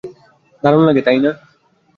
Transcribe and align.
দারুণ 0.63 0.83
লাগে, 0.87 1.01
তাই 1.01 1.19
না? 1.19 1.31